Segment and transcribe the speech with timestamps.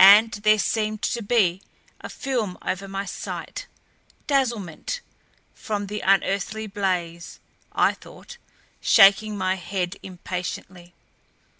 [0.00, 1.62] And there seemed to be
[2.00, 3.68] a film over my sight;
[4.26, 5.00] dazzlement
[5.54, 7.38] from the unearthly blaze,
[7.70, 8.38] I thought,
[8.80, 10.94] shaking my head impatiently.